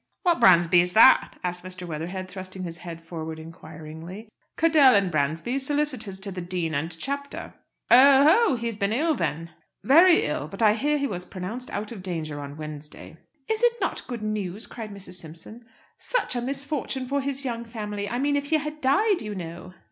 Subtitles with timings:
[0.23, 1.85] "What Bransby is that?" asked Mr.
[1.85, 4.29] Weatherhead, thrusting his head forward inquiringly.
[4.57, 7.53] "Cadell and Bransby, Solicitors to the Dean and Chapter."
[7.91, 8.55] "Oh o!
[8.55, 9.51] He has been ill, then?"
[9.83, 10.47] "Very ill.
[10.47, 13.17] But I hear he was pronounced out of danger on Wednesday."
[13.47, 15.17] "Is it not good news?" cried Mrs.
[15.19, 15.67] Simpson.
[15.99, 18.09] "Such a misfortune for his young family!
[18.09, 19.75] I mean if he had died, you know."